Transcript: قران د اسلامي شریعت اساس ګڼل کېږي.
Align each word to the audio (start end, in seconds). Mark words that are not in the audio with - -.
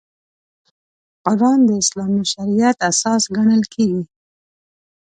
قران 1.25 1.59
د 1.67 1.69
اسلامي 1.81 2.23
شریعت 2.33 2.77
اساس 2.91 3.21
ګڼل 3.35 3.63
کېږي. 3.73 4.03